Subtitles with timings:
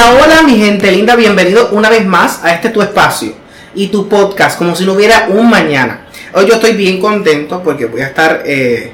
[0.00, 3.32] Hola, mi gente linda, bienvenido una vez más a este tu espacio
[3.74, 6.06] y tu podcast, como si no hubiera un mañana.
[6.34, 8.92] Hoy yo estoy bien contento porque voy a estar eh,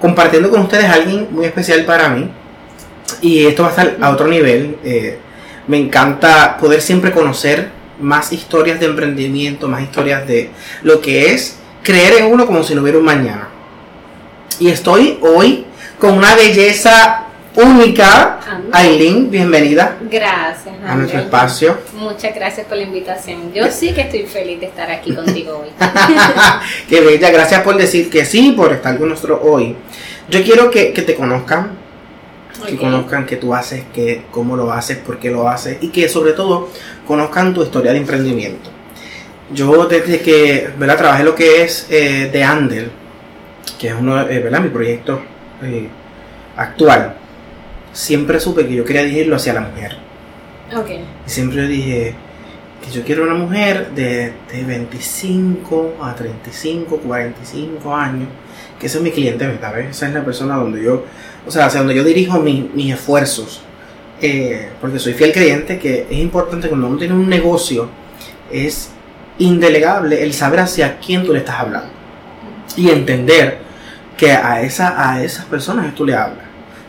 [0.00, 2.30] compartiendo con ustedes a alguien muy especial para mí
[3.20, 4.78] y esto va a estar a otro nivel.
[4.84, 5.18] Eh,
[5.66, 7.70] me encanta poder siempre conocer
[8.00, 10.50] más historias de emprendimiento, más historias de
[10.82, 13.48] lo que es creer en uno como si no hubiera un mañana.
[14.60, 15.66] Y estoy hoy
[15.98, 17.27] con una belleza
[17.58, 18.38] única.
[18.72, 19.98] Aileen, bienvenida.
[20.02, 20.74] Gracias.
[20.86, 21.76] A nuestro espacio.
[21.94, 23.52] Muchas gracias por la invitación.
[23.52, 25.70] Yo sí que estoy feliz de estar aquí contigo hoy.
[26.88, 29.74] Qué bella, gracias por decir que sí, por estar con nosotros hoy.
[30.30, 31.72] Yo quiero que, te conozcan,
[32.66, 36.08] que conozcan qué tú haces, que, cómo lo haces, por qué lo haces y que
[36.08, 36.68] sobre todo
[37.06, 38.70] conozcan tu historia de emprendimiento.
[39.52, 40.98] Yo desde que ¿verdad?
[40.98, 42.90] trabajé lo que es eh, de Andel,
[43.80, 44.60] que es uno, eh, ¿verdad?
[44.60, 45.22] mi proyecto
[45.62, 45.88] eh,
[46.56, 47.16] actual,
[47.92, 49.96] siempre supe que yo quería dirigirlo hacia la mujer.
[50.76, 51.04] Okay.
[51.26, 52.14] Y siempre dije
[52.84, 58.28] que yo quiero una mujer de, de 25 a 35, 45 años,
[58.78, 59.80] que ese es mi cliente, ¿verdad?
[59.80, 61.04] Esa es la persona donde yo,
[61.46, 63.62] o sea, hacia donde yo dirijo mis esfuerzos.
[64.20, 67.88] Eh, porque soy fiel creyente que es importante cuando uno tiene un negocio,
[68.50, 68.90] es
[69.38, 71.90] indelegable el saber hacia quién tú le estás hablando.
[72.76, 73.58] Y entender
[74.16, 76.47] que a, esa, a esas personas tú le hablas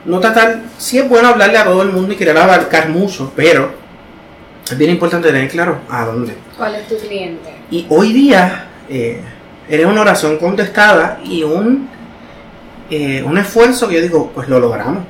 [0.09, 3.71] no tratar, sí es bueno hablarle a todo el mundo y querer abarcar mucho, pero
[4.69, 6.33] es bien importante tener claro a dónde.
[6.57, 7.53] ¿Cuál es tu cliente?
[7.69, 9.21] Y hoy día eh,
[9.69, 11.87] eres una oración contestada y un,
[12.89, 15.03] eh, un esfuerzo que yo digo, pues lo logramos.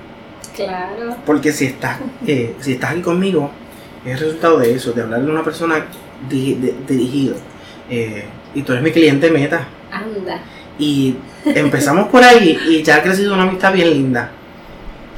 [0.53, 1.15] Claro.
[1.25, 3.51] Porque si estás, eh, si estás aquí conmigo,
[4.03, 5.85] es el resultado de eso, de hablarle a una persona
[6.27, 7.35] dirigida.
[8.53, 9.65] y tú eres mi cliente meta.
[9.93, 10.41] Anda.
[10.77, 14.31] Y empezamos por ahí y ya ha crecido una amistad bien linda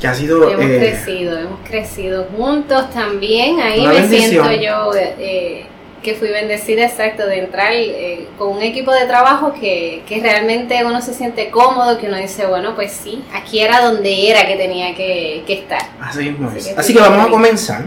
[0.01, 0.49] que ha sido...
[0.49, 3.59] Hemos eh, crecido, hemos crecido juntos también.
[3.61, 5.65] Ahí me siento yo eh,
[6.01, 10.83] que fui bendecida, exacto, de entrar eh, con un equipo de trabajo que, que, realmente
[10.83, 14.55] uno se siente cómodo, que uno dice, bueno, pues sí, aquí era donde era que
[14.55, 15.83] tenía que, que estar.
[16.01, 16.75] Así mismo es.
[16.75, 17.85] Así que, vamos a comenzar.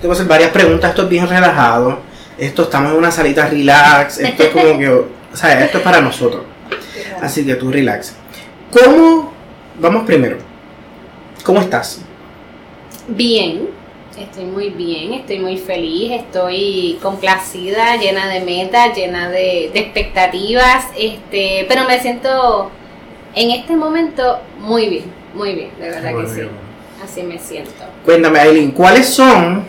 [0.00, 2.00] Te voy a hacer varias preguntas, esto es bien relajado.
[2.36, 6.00] Esto estamos en una salita relax, esto es como que, o sea, esto es para
[6.00, 6.42] nosotros.
[7.22, 8.14] Así que tú relax.
[8.72, 9.32] ¿Cómo?
[9.78, 10.45] Vamos primero.
[11.46, 12.00] ¿Cómo estás?
[13.06, 13.68] Bien,
[14.18, 21.64] estoy muy bien, estoy muy feliz, estoy complacida, llena de metas, llena de, expectativas, este,
[21.68, 22.72] pero me siento
[23.36, 26.40] en este momento muy bien, muy bien, de verdad que sí.
[27.04, 27.84] Así me siento.
[28.04, 29.64] Cuéntame, Aileen, ¿cuáles son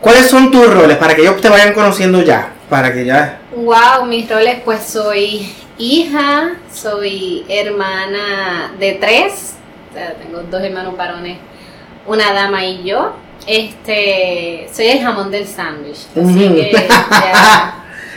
[0.00, 2.52] cuáles son tus roles para que ellos te vayan conociendo ya?
[2.68, 3.42] Para que ya.
[3.54, 9.54] Wow, mis roles, pues soy hija, soy hermana de tres,
[9.92, 11.38] tengo dos hermanos varones,
[12.06, 13.12] una dama y yo.
[13.46, 16.88] Este, soy el jamón del sándwich, así que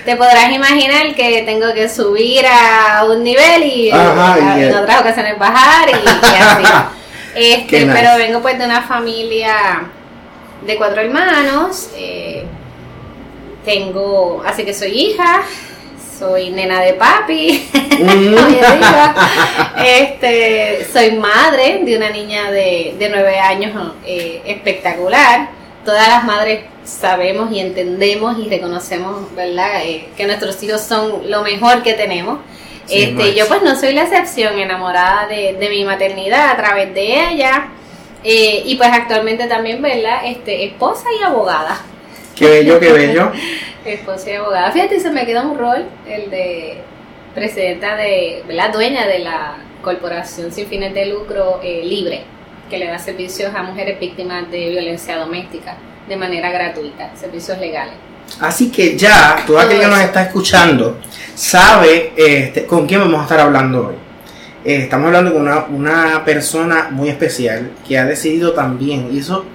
[0.05, 5.89] te podrás imaginar que tengo que subir a un nivel y, en otras ocasiones bajar
[5.89, 6.63] y, así.
[7.35, 9.89] Este, pero vengo pues de una familia
[10.65, 11.89] de cuatro hermanos.
[11.97, 12.45] Eh,
[13.65, 15.41] tengo, así que soy hija,
[16.17, 18.35] soy nena de papi, mm.
[19.85, 25.49] este, soy madre de una niña de, de nueve años eh, espectacular.
[25.83, 31.43] Todas las madres sabemos y entendemos y reconocemos, ¿verdad?, eh, que nuestros hijos son lo
[31.43, 32.39] mejor que tenemos.
[32.89, 37.29] este, yo pues no soy la excepción, enamorada de, de mi maternidad a través de
[37.29, 37.69] ella.
[38.23, 40.21] Eh, y pues actualmente también, ¿verdad?
[40.25, 41.79] Este, esposa y abogada.
[42.35, 43.31] Qué bello, qué bello.
[43.85, 44.71] Esposa y abogada.
[44.71, 46.81] Fíjate, se me queda un rol, el de
[47.35, 52.23] presidenta de, la dueña de la corporación sin fines de lucro eh, libre,
[52.69, 57.93] que le da servicios a mujeres víctimas de violencia doméstica de manera gratuita, servicios legales.
[58.39, 60.97] Así que ya, todo aquel que nos está escuchando
[61.35, 63.95] sabe este, con quién vamos a estar hablando hoy.
[64.63, 69.45] Eh, estamos hablando con una, una persona muy especial que ha decidido también, y eso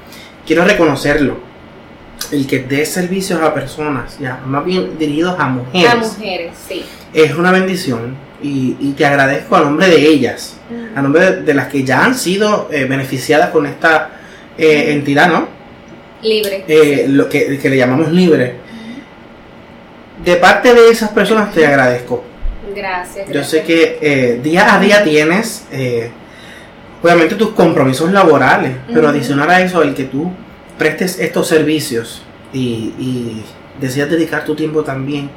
[0.47, 1.50] quiero reconocerlo,
[2.33, 5.91] el que dé servicios a personas, ya, más bien dirigidos a mujeres.
[5.91, 6.85] A mujeres, sí.
[7.13, 10.57] Es una bendición y, y te agradezco a nombre de ellas,
[10.95, 14.11] a nombre de, las que ya han sido eh, beneficiadas con esta
[14.57, 15.49] eh, entidad, ¿no?
[16.23, 16.65] Libre.
[16.69, 18.55] Eh, lo que, que, le llamamos libre.
[20.25, 22.23] De parte de esas personas te agradezco.
[22.75, 23.29] Gracias.
[23.31, 25.65] Yo sé que día a día tienes,
[27.03, 30.31] obviamente, tus compromisos laborales, pero adicional a eso, el que tú
[30.81, 32.23] prestes estos servicios
[32.55, 33.45] y, y
[33.79, 35.29] decidas dedicar tu tiempo también,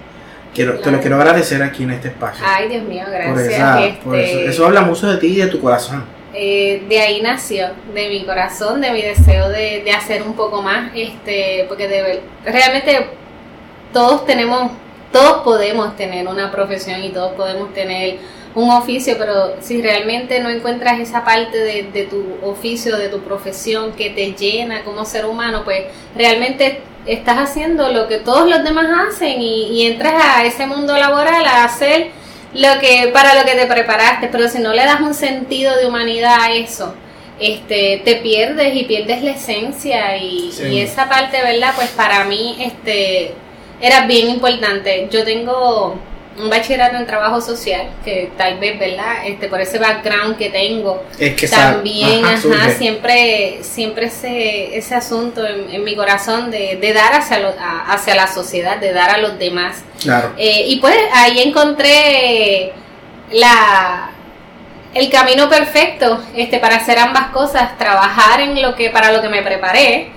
[0.55, 2.45] quiero, te lo quiero agradecer aquí en este espacio.
[2.47, 3.97] Ay, Dios mío, gracias.
[4.05, 4.65] Este eso.
[4.65, 6.05] habla mucho de ti y de tu corazón.
[6.33, 10.61] eh, de ahí nació, de mi corazón, de mi deseo de, de hacer un poco
[10.61, 13.07] más, este, porque de, realmente
[13.91, 14.71] todos tenemos,
[15.11, 18.17] todos podemos tener una profesión y todos podemos tener
[18.55, 23.19] un oficio, pero si realmente no encuentras esa parte de, de, tu oficio, de tu
[23.21, 25.83] profesión que te llena como ser humano, pues
[26.15, 30.95] realmente estás haciendo lo que todos los demás hacen y, y entras a ese mundo
[30.97, 32.09] laboral a hacer
[32.53, 35.87] lo que para lo que te preparaste, pero si no le das un sentido de
[35.87, 36.93] humanidad a eso,
[37.39, 40.65] este te pierdes y pierdes la esencia y, Sí.
[40.67, 41.73] y esa parte, ¿verdad?
[41.75, 43.33] Pues para mí este
[43.81, 45.07] era bien importante.
[45.11, 45.95] Yo tengo
[46.37, 49.25] un bachillerato en trabajo social que tal vez, ¿verdad?
[49.27, 55.45] Este por ese background que tengo Es que también, ajá, siempre, siempre ese, ese asunto
[55.45, 59.11] en, en mi corazón de, de dar hacia, lo- a- hacia la sociedad, de dar
[59.11, 59.83] a los demás.
[60.01, 60.33] Claro.
[60.37, 62.73] Eh, y pues ahí encontré
[63.31, 64.09] la
[64.93, 69.29] el camino perfecto este para hacer ambas cosas, trabajar en lo que para lo que
[69.29, 70.11] me preparé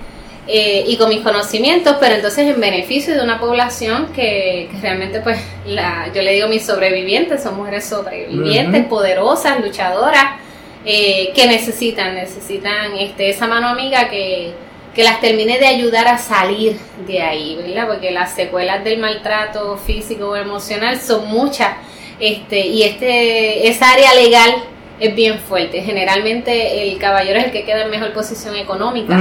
[0.49, 5.19] eh, y con mis conocimientos, pero entonces en beneficio de una población que, que realmente
[5.19, 10.37] pues la, yo le digo mis sobrevivientes, son mujeres sobrevivientes, poderosas, luchadoras,
[10.85, 14.53] eh, que necesitan, necesitan este, esa mano amiga que,
[14.95, 17.87] que las termine de ayudar a salir de ahí, ¿verdad?
[17.87, 21.73] Porque las secuelas del maltrato físico o emocional son muchas,
[22.21, 24.55] este, y este, esa área legal
[24.99, 25.81] es bien fuerte.
[25.81, 29.15] Generalmente el caballero es el que queda en mejor posición económica.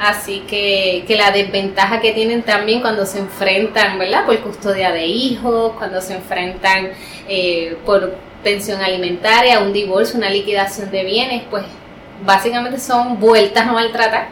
[0.00, 4.26] Así que, que la desventaja que tienen también cuando se enfrentan, ¿verdad?
[4.26, 6.90] Por custodia de hijos, cuando se enfrentan
[7.28, 11.62] eh, por pensión alimentaria, un divorcio, una liquidación de bienes, pues
[12.24, 14.28] básicamente son vueltas a maltratar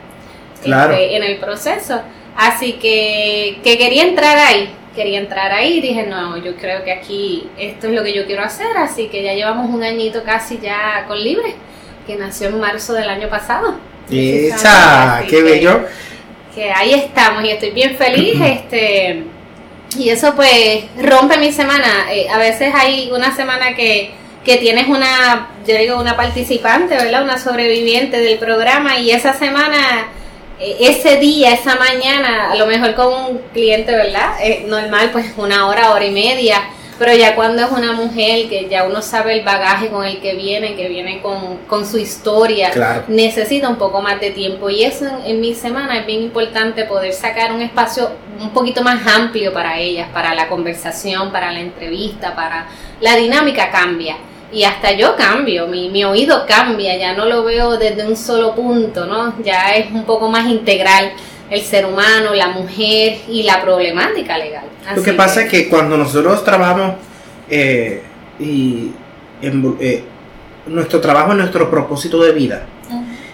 [0.62, 0.92] Claro.
[0.92, 2.00] este, en el proceso.
[2.36, 6.92] Así que, que quería entrar ahí, quería entrar ahí y dije, no, yo creo que
[6.92, 10.58] aquí esto es lo que yo quiero hacer, así que ya llevamos un añito casi
[10.58, 11.54] ya con Libre,
[12.06, 13.76] que nació en marzo del año pasado.
[15.28, 15.84] Qué bello.
[16.54, 19.24] que ahí estamos y estoy bien feliz este
[19.96, 24.10] y eso pues rompe mi semana Eh, a veces hay una semana que,
[24.44, 30.08] que tienes una yo digo una participante verdad una sobreviviente del programa y esa semana
[30.60, 35.66] ese día esa mañana a lo mejor con un cliente verdad Eh, normal pues una
[35.68, 36.56] hora hora y media.
[36.98, 40.34] Pero ya cuando es una mujer que ya uno sabe el bagaje con el que
[40.34, 43.04] viene que viene con, con su historia Claro.
[43.08, 44.68] necesita un poco más de tiempo.
[44.68, 48.82] Y eso en, en mi semana es bien importante poder sacar un espacio un poquito
[48.82, 52.66] más amplio para ellas, para la conversación, para la entrevista, para
[53.00, 54.16] la dinámica cambia
[54.52, 58.54] y hasta yo cambio, mi, mi oído cambia, ya no lo veo desde un solo
[58.54, 59.34] punto, ¿no?
[59.44, 61.12] Ya es un poco más integral
[61.50, 64.64] el ser humano, la mujer y la problemática legal.
[64.94, 66.94] Lo que pasa es que cuando nosotros trabajamos
[67.48, 68.02] eh,
[68.38, 68.90] y
[69.42, 70.04] en- eh,
[70.66, 72.62] nuestro trabajo es nuestro propósito de vida,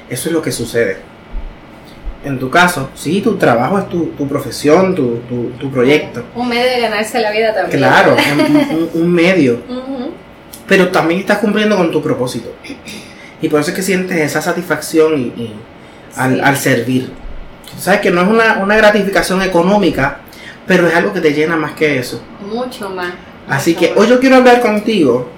[0.09, 0.99] eso es lo que sucede.
[2.25, 6.25] En tu caso, sí, tu trabajo es tu, tu profesión, tu, tu, tu proyecto.
[6.35, 7.79] Un medio de ganarse la vida también.
[7.79, 9.63] Claro, un, un- un medio.
[10.67, 12.53] Pero también estás cumpliendo con tu propósito.
[13.41, 15.55] Y por eso es que sientes esa satisfacción y, y
[16.17, 16.41] al, Sí.
[16.41, 17.13] al servir.
[17.79, 20.21] Sabes que no es una, una gratificación económica,
[20.67, 22.23] pero es algo que te llena más que eso.
[22.51, 23.13] Mucho más.
[23.49, 23.99] Así mucho que más.
[23.99, 25.29] hoy yo quiero hablar contigo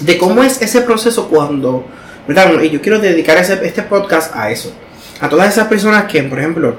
[0.00, 1.84] de cómo es ese proceso cuando,
[2.26, 2.60] ¿verdad?
[2.62, 4.72] Y yo quiero dedicar ese, este podcast a eso.
[5.20, 6.76] A todas esas personas que, por ejemplo,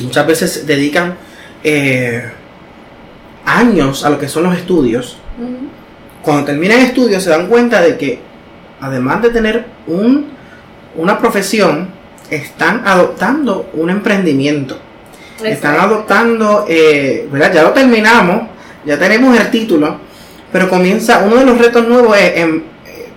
[0.00, 1.16] muchas veces dedican
[1.64, 2.24] eh,
[3.44, 5.18] años a lo que son los estudios.
[6.24, 8.18] Cuando terminan estudios se dan cuenta de que,
[8.80, 10.28] además de tener un,
[10.96, 11.88] una profesión,
[12.30, 14.78] están adoptando un emprendimiento.
[15.44, 17.52] Están adoptando, eh, ¿verdad?
[17.52, 18.48] Ya lo terminamos,
[18.86, 19.98] ya tenemos el título,
[20.50, 22.62] pero comienza, uno de los retos nuevos es eh,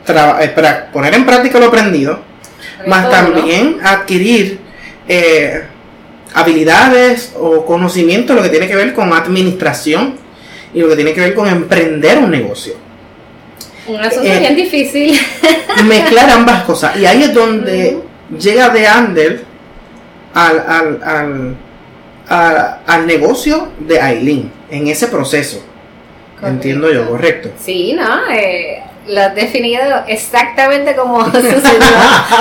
[0.05, 2.19] para poner en práctica lo aprendido,
[2.87, 4.59] más Reto también adquirir
[5.07, 5.63] eh,
[6.33, 10.15] habilidades o conocimiento lo que tiene que ver con administración
[10.73, 12.87] y lo que tiene que ver con emprender un negocio.
[13.88, 15.20] Un asunto Eh, bien difícil.
[15.86, 16.96] Mezclar ambas cosas.
[16.98, 18.00] Y ahí es donde
[18.38, 19.44] llega de Ander
[20.34, 21.58] al, al,
[22.29, 25.63] al, al negocio de Aileen, en ese proceso.
[26.44, 27.50] Entiendo yo, correcto.
[27.63, 28.29] Sí, ¿no?
[28.32, 31.62] Eh, lo has definido exactamente como sucedió.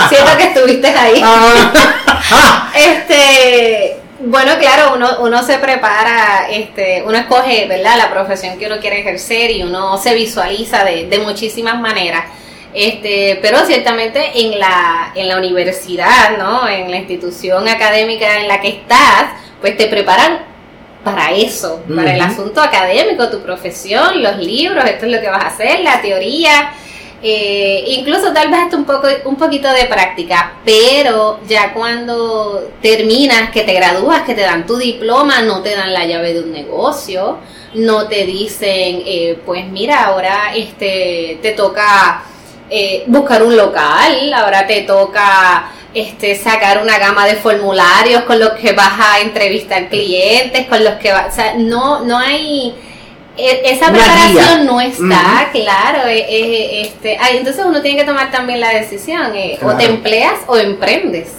[0.08, 1.20] Siento que estuviste ahí.
[1.24, 7.96] Ah, Este, bueno, claro, uno, uno se prepara, este, uno escoge, ¿verdad?
[7.98, 12.24] La profesión que uno quiere ejercer y uno se visualiza de, de muchísimas maneras.
[12.72, 16.68] Este, pero ciertamente en la, en la universidad, ¿no?
[16.68, 19.30] En la institución académica en la que estás,
[19.60, 20.40] pues te preparan
[21.02, 25.44] para eso, para el asunto académico, tu profesión, los libros, esto es lo que vas
[25.44, 26.72] a hacer, la teoría.
[27.22, 33.50] Eh, incluso tal vez hasta un poco un poquito de práctica, pero ya cuando terminas,
[33.50, 36.52] que te gradúas, que te dan tu diploma, no te dan la llave de un
[36.52, 37.38] negocio,
[37.74, 42.22] no te dicen, eh, pues mira, ahora este te toca
[42.68, 48.50] eh, buscar un local, ahora te toca este, sacar una gama de formularios con los
[48.50, 52.74] que vas a entrevistar clientes, con los que vas, o sea, no, no hay
[53.36, 56.08] esa preparación no está, claro.
[56.08, 60.40] E, e, este, entonces uno tiene que tomar también la decisión, eh, o te empleas
[60.46, 61.32] o emprendes.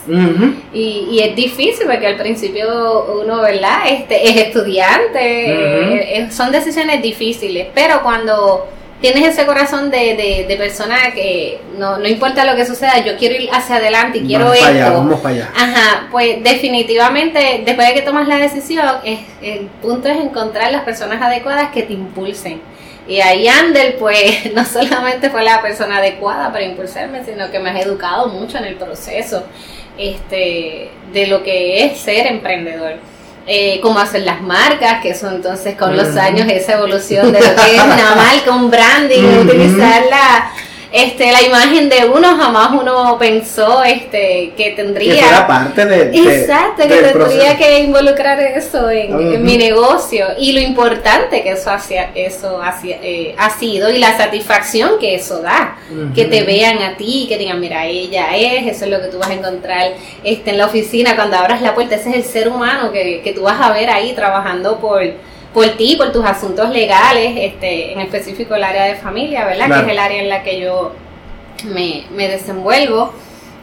[0.74, 3.82] y, y, es difícil porque al principio uno, ¿verdad?
[3.90, 8.68] Este, es estudiante, eh, son decisiones difíciles, pero cuando
[9.02, 13.36] tienes ese corazón de, de, persona que no, no importa lo que suceda, yo quiero
[13.36, 14.68] ir hacia adelante y quiero vamos esto.
[14.68, 15.52] Para allá, vamos para allá.
[15.56, 20.84] Ajá, pues definitivamente después de que tomas la decisión, es, el punto es encontrar las
[20.84, 22.62] personas adecuadas que te impulsen.
[23.08, 27.70] Y ahí Andel, pues, no solamente fue la persona adecuada para impulsarme, sino que me
[27.70, 29.44] ha educado mucho en el proceso
[29.98, 32.96] este, de lo que es ser emprendedor
[33.48, 37.56] eh, cómo hacen las marcas, que eso entonces con los años esa evolución de lo
[37.56, 40.17] que es una marca, un branding, utilizarla
[40.98, 46.96] este, la imagen de uno jamás uno pensó este que tendría parte de, exacto que
[46.96, 50.26] tendría que involucrar eso en, mi negocio.
[50.40, 55.16] Y lo importante que eso hacia eso hacia, eh, ha sido y la satisfacción que
[55.16, 55.78] eso da.
[56.16, 59.20] Que te vean a ti que digan mira ella es eso es lo que tú
[59.20, 62.50] vas a encontrar este en la oficina cuando abras la puerta ese es el ser
[62.50, 65.02] humano que, que tú vas a ver ahí trabajando por
[65.54, 69.68] por ti, por tus asuntos legales, este, en específico el área de familia, ¿verdad?
[69.68, 70.94] Que es el área en la que yo
[71.64, 73.14] me, desenvuelvo.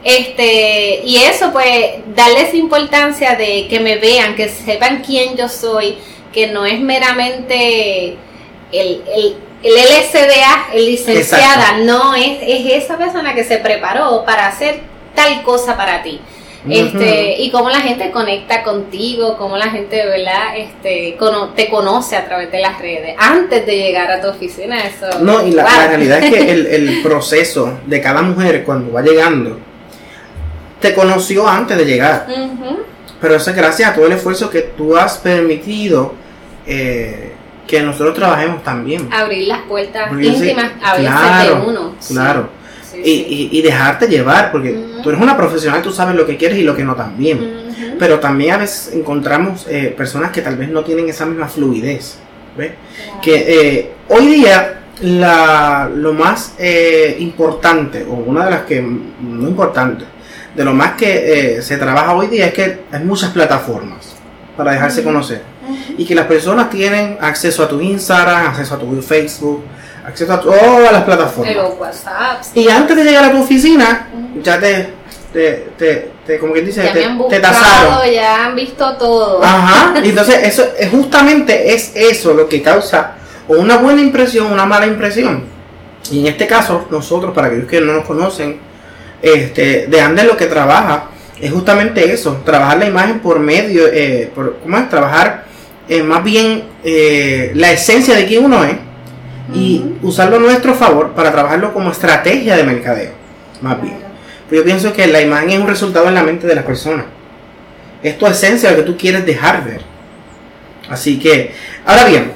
[0.03, 5.99] Este, y eso, pues, darles importancia de que me vean, que sepan quién yo soy,
[6.33, 8.17] que no es meramente
[8.73, 14.49] el, el, el LSDA, el licenciada, no, es, es esa persona que se preparó para
[14.49, 14.81] hacer
[15.15, 16.21] tal cosa para ti
[16.69, 20.57] este, y cómo la gente conecta contigo, cómo la gente, ¿verdad?
[20.57, 21.17] Este,
[21.55, 25.21] te conoce a través de las redes, antes de llegar a tu oficina, eso.
[25.21, 29.59] No, y la, realidad es que el, proceso de cada mujer cuando va llegando,
[30.81, 32.27] te conoció antes de llegar.
[33.21, 36.15] Pero eso es gracias a todo el esfuerzo que tú has permitido
[36.67, 37.33] eh,
[37.67, 39.09] que nosotros trabajemos también.
[39.13, 41.95] Abrir las puertas íntimas a veces de uno.
[42.07, 42.64] Claro
[43.03, 46.63] y, y, dejarte llevar, porque tú eres una profesional, tú sabes lo que quieres y
[46.63, 47.65] lo que no también.
[47.99, 52.17] Pero también a veces encontramos eh, personas que tal vez no tienen esa misma fluidez.
[52.57, 52.73] ¿ves?
[53.23, 59.49] Que eh, hoy día la, lo más eh, importante, o una de las que, no
[59.49, 60.05] importante,
[60.55, 64.15] de lo más que se trabaja hoy día es que hay muchas plataformas
[64.57, 65.43] para dejarse conocer.
[65.97, 69.65] Y que las personas tienen acceso a tu Instagram, acceso a tu Facebook,
[70.05, 71.55] acceso a todas las plataformas.
[72.55, 74.09] Y antes de llegar a tu oficina,
[74.43, 74.91] ya te,
[75.33, 78.11] te, te, como quien dice, te, te tasaron.
[78.11, 79.43] Ya han visto todo.
[79.43, 79.95] Ajá.
[80.05, 83.15] Y entonces, eso es justamente es eso lo que causa
[83.49, 85.45] una buena impresión, una mala impresión.
[86.11, 88.59] Y en este caso, nosotros, para aquellos que no nos conocen,
[89.23, 91.09] este, de Ander lo que trabaja
[91.41, 94.89] es justamente eso, trabajar la imagen por medio, eh, por, ¿cómo es?
[94.89, 95.45] Trabajar
[95.89, 98.77] eh, más bien eh, la esencia de quién uno es
[99.53, 103.13] y usarlo a nuestro favor para trabajarlo como estrategia de mercadeo,
[103.61, 103.99] más bien.
[104.49, 107.05] Pero yo pienso que la imagen es un resultado en la mente de las personas.
[108.03, 109.83] Es tu esencia lo que tú quieres dejar ver.
[110.89, 111.55] Así que,
[111.87, 112.33] ahora bien,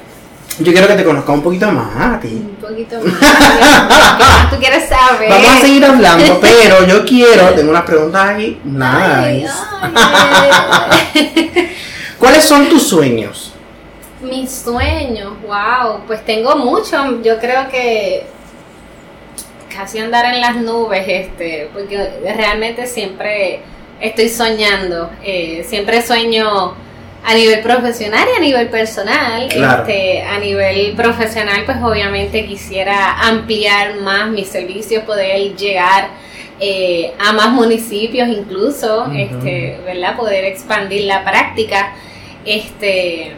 [0.59, 2.29] yo quiero que te conozca un poquito más a ti.
[2.29, 4.51] Un poquito más.
[4.51, 5.29] tú quieres saber.
[5.29, 8.59] Vamos a seguir hablando, pero yo quiero, tengo unas preguntas aquí.
[8.65, 9.49] Nice.
[12.19, 13.53] ¿Cuáles son tus sueños?
[14.21, 17.23] Mis sueños, wow, pues tengo mucho.
[17.23, 18.27] Yo creo que
[19.75, 23.61] casi andar en las nubes, este, porque realmente siempre
[24.01, 26.75] estoy soñando, eh, siempre sueño
[27.25, 29.43] a nivel profesional y a nivel personal.
[29.43, 36.09] Este, a nivel profesional, pues obviamente quisiera ampliar más mis servicios, poder llegar
[36.61, 40.17] eh, a más municipios incluso, este, ¿verdad?
[40.17, 41.95] Poder expandir la práctica.
[42.45, 43.33] Este,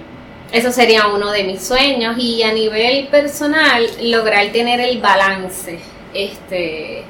[0.52, 5.78] eso sería uno de mis sueños y a nivel personal lograr tener el balance,
[6.12, 7.04] este,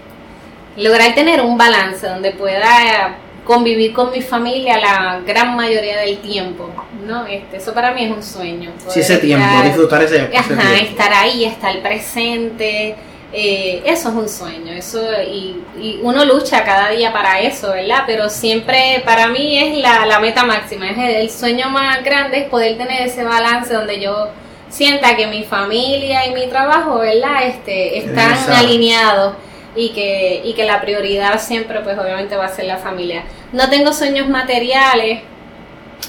[0.76, 6.70] lograr tener un balance donde pueda convivir con mi familia la gran mayoría del tiempo,
[7.06, 7.26] ¿no?
[7.26, 8.70] Este, eso para mí es un sueño.
[8.88, 12.94] Sí, ese tiempo, disfrutar ese, ajá, estar ahí, estar presente,
[13.32, 15.56] eh, eso es un sueño, eso y,
[16.02, 18.02] uno lucha cada día para eso, ¿verdad?
[18.06, 22.76] Pero siempre para mí es la, meta máxima, es el, sueño más grande es poder
[22.76, 24.28] tener ese balance donde yo
[24.68, 27.44] sienta que mi familia y mi trabajo, ¿verdad?
[27.44, 28.56] Este, están Exacto.
[28.56, 29.34] alineados
[29.76, 33.22] y que, y que la prioridad siempre, pues obviamente va a ser la familia.
[33.52, 35.20] No tengo sueños materiales,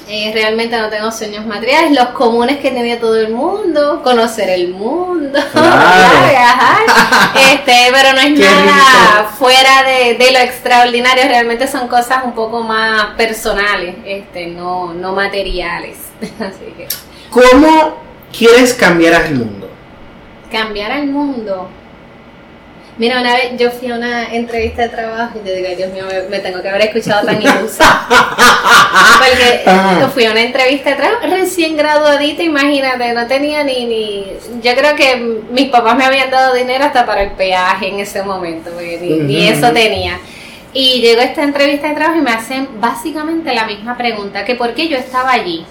[0.07, 4.69] eh, realmente no tengo sueños materiales, los comunes que tenía todo el mundo, conocer el
[4.73, 6.27] mundo, Claro.
[6.29, 6.81] viajar,
[7.53, 9.29] este, pero no es Qué nada rico.
[9.37, 15.13] fuera de, de lo extraordinario, realmente son cosas un poco más personales, este, no, no
[15.13, 15.97] materiales.
[16.39, 16.87] Así que
[17.29, 17.97] ¿Cómo
[18.37, 19.69] quieres cambiar al mundo?
[20.51, 21.69] cambiar al mundo.
[23.01, 25.91] Mira, una vez yo fui a una entrevista de trabajo y yo digo, "Ay, Dios
[25.91, 28.07] mío, me, me tengo que haber escuchado tan ilusa.
[29.17, 30.07] Porque Ah.
[30.13, 34.25] fui a una entrevista de trabajo recién graduadita, imagínate, no tenía ni, ni...
[34.61, 35.15] Yo creo que
[35.49, 39.09] mis papás me habían dado dinero hasta para el peaje en ese momento, porque ni,
[39.17, 40.19] ni eso tenía.
[40.71, 44.53] Y llego a esta entrevista de trabajo y me hacen básicamente la misma pregunta, que
[44.53, 45.65] por qué yo estaba allí.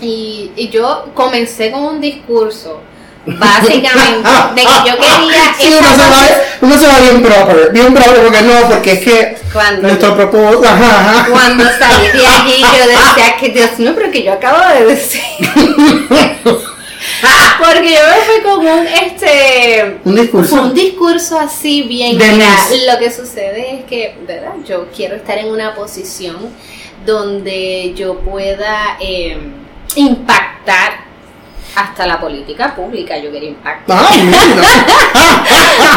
[0.00, 2.80] Y, y yo comencé con un discurso,
[3.26, 7.94] básicamente, de que yo quería Sí, uno se, va, uno se va bien proper, bien
[7.94, 10.64] proper, porque no, porque es que Cuando nuestro propósito.
[10.64, 11.26] Ajá, ajá.
[11.30, 15.20] Cuando salí de allí yo decía que Dios mío, pero que yo acabo de decir.
[17.58, 20.62] Porque yo me fui con un este Un discurso.
[20.62, 22.48] un discurso así bien De mira,
[22.92, 24.52] lo que sucede es que, ¿verdad?
[24.66, 26.36] Yo quiero estar en una posición
[27.06, 29.36] donde yo pueda eh,
[29.96, 31.04] impactar
[31.74, 33.98] hasta la política pública, yo quería impactar.
[33.98, 34.08] Ah.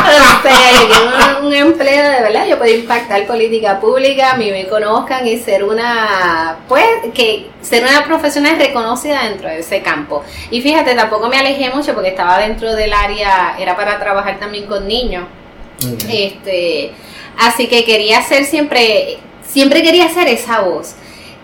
[0.06, 4.38] O sea, yo quiero un, un empleo de verdad, yo puedo impactar política pública, a
[4.38, 9.82] mí me conozcan y ser una, pues, que ser una profesional reconocida dentro de ese
[9.82, 10.24] campo.
[10.52, 14.66] Y fíjate, tampoco me alejé mucho porque estaba dentro del área, era para trabajar también
[14.66, 15.26] con niños.
[16.10, 16.94] Este,
[17.40, 20.96] así que quería ser siempre, siempre quería ser esa voz.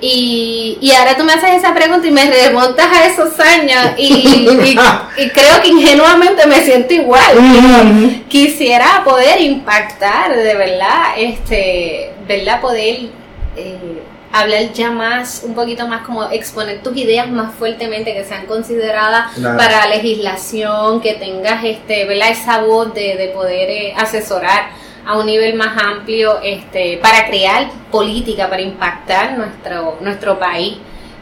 [0.03, 4.05] Y, y ahora tú me haces esa pregunta y me remontas a esos años y,
[4.05, 4.79] y-
[5.23, 8.23] y creo que ingenuamente me siento igual.
[8.27, 12.97] Quisiera poder impactar, de verdad, este, verdad, poder
[13.55, 14.01] eh,
[14.33, 19.33] hablar ya más, un poquito más como exponer tus ideas más fuertemente, que sean consideradas
[19.35, 19.57] Claro.
[19.57, 22.29] para legislación, que tengas este, ¿verdad?
[22.29, 24.69] esa voz de, de poder eh, asesorar
[25.05, 30.77] a un nivel más amplio este, para crear política, para impactar nuestro, nuestro país.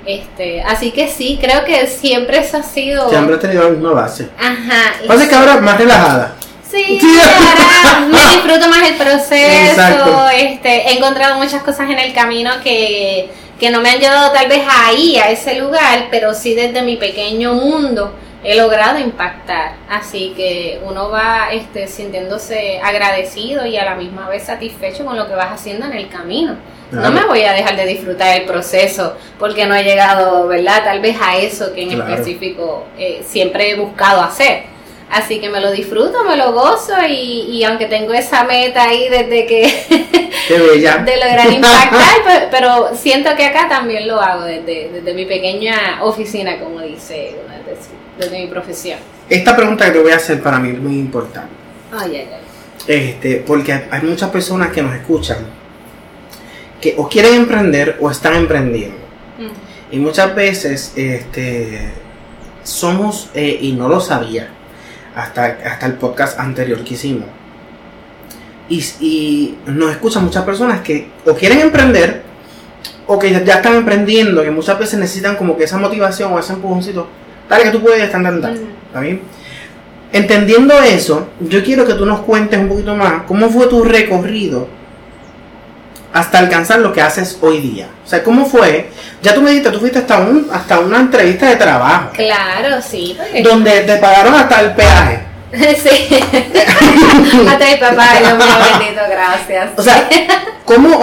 [0.05, 3.09] Este, así que sí, creo que siempre eso ha sido...
[3.09, 4.29] Siempre he tenido la misma base.
[4.37, 4.93] Ajá.
[5.07, 6.35] Pasa que ahora más relajada.
[6.69, 7.19] Sí, Sí.
[7.19, 10.29] ahora me disfruto más el proceso, Exacto.
[10.29, 14.47] este, he encontrado muchas cosas en el camino que, que no me han llevado tal
[14.47, 19.73] vez ahí, a ese lugar, pero sí desde mi pequeño mundo he logrado impactar.
[19.89, 25.27] Así que uno va este, sintiéndose agradecido y a la misma vez satisfecho con lo
[25.27, 26.55] que vas haciendo en el camino.
[26.91, 30.83] No me voy a dejar de disfrutar el proceso porque no he llegado, ¿verdad?
[30.83, 32.11] Tal vez a eso que en Claro.
[32.11, 34.63] específico eh, siempre he buscado hacer.
[35.11, 39.07] Así que me lo disfruto, me lo gozo y, y aunque tengo esa meta ahí
[39.09, 40.97] desde que Qué bella.
[41.05, 45.99] de lograr impactar, pe- pero siento que acá también lo hago desde, desde mi pequeña
[46.03, 47.35] oficina, como dice
[47.67, 48.99] desde, desde mi profesión.
[49.29, 51.49] Esta pregunta que te voy a hacer para mí es muy importante.
[51.91, 52.41] Ay, ay, ay.
[52.87, 55.37] Este, porque hay- muchas personas que nos escuchan
[56.81, 58.97] que o quieren emprender o están emprendiendo.
[59.37, 59.95] Mm.
[59.95, 61.91] Y muchas veces este,
[62.63, 64.49] somos, eh, y no lo sabía,
[65.15, 67.25] hasta, hasta el podcast anterior que hicimos.
[68.69, 72.21] Y, y nos escuchan muchas personas que o quieren emprender
[73.07, 76.39] o que ya, ya están emprendiendo, que muchas veces necesitan como que esa motivación o
[76.39, 77.07] ese empujoncito.
[77.49, 78.53] Dale que tú puedes, tan, tan, tan.
[78.87, 79.21] ¿Está bien?
[80.11, 84.67] Entendiendo eso, yo quiero que tú nos cuentes un poquito más cómo fue tu recorrido
[86.11, 87.87] hasta alcanzar lo que haces hoy día.
[88.03, 88.89] O sea, ¿cómo fue?
[89.21, 93.15] Ya tú me dijiste, tú fuiste hasta, un, hasta una entrevista de trabajo, Claro, sí.
[93.17, 95.19] porque- donde te pagaron hasta el peaje.
[95.77, 96.19] sí.
[97.49, 98.45] Hasta mi papá, Dios mío
[98.79, 99.69] bendito, gracias.
[99.77, 100.07] O sea,
[100.65, 100.99] ¿cómo?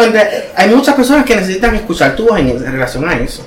[0.56, 3.44] Hay muchas personas que necesitan escuchar tu voz en relación a eso.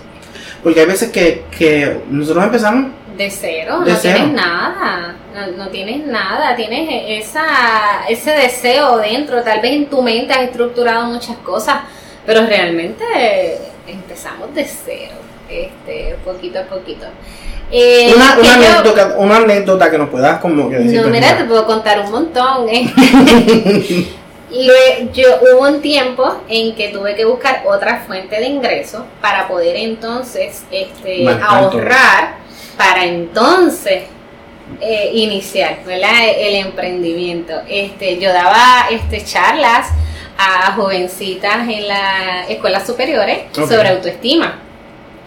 [0.64, 4.16] Porque hay veces que, que nosotros empezamos De cero, De no cero.
[4.18, 6.88] tienes nada, no, no tienes nada, tienes
[7.28, 7.46] esa,
[8.10, 11.78] ese deseo dentro, tal vez en tu mente has estructurado muchas cosas,
[12.26, 13.04] pero realmente
[13.88, 15.16] empezamos de cero,
[15.50, 17.06] este, poquito a poquito.
[17.72, 20.96] Eh, una, una, yo- anécdota, una anécdota que nos puedas como que decir.
[20.96, 22.68] no, pues, mira, te puedo contar un montón.
[22.70, 22.92] ¿eh?
[24.52, 29.48] Lue- yo hubo un tiempo en que tuve que buscar otra fuente de ingresos para
[29.48, 32.36] poder entonces este, ahorrar
[32.78, 34.04] para entonces
[34.82, 36.30] eh, iniciar ¿verdad?
[36.38, 37.54] el emprendimiento.
[37.68, 39.88] Este, yo daba este, charlas
[40.38, 44.60] a jovencitas en las escuelas superiores sobre autoestima.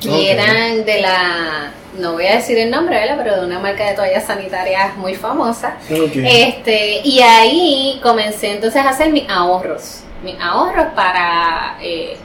[0.04, 0.14] Y Ok.
[0.30, 3.16] eran de la, no voy a decir el nombre, ¿verdad?
[3.22, 5.76] Pero de una marca de toallas sanitarias muy famosa.
[5.88, 10.00] Este, y ahí comencé entonces a hacer mis ahorros.
[10.22, 12.16] Mis ahorros para eh,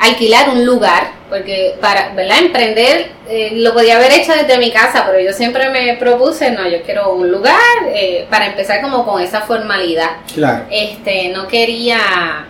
[0.00, 1.20] alquilar un lugar.
[1.28, 2.40] Porque para, ¿verdad?
[2.40, 6.68] Emprender eh, lo podía haber hecho desde mi casa, pero yo siempre me propuse, no,
[6.68, 7.54] yo quiero un lugar
[7.88, 10.66] eh, para empezar como con esa formalidad Claro.
[10.70, 12.44] este no quería